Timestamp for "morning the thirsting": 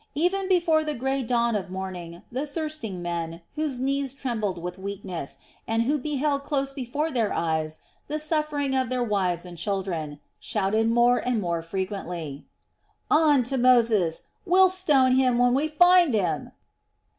1.69-3.03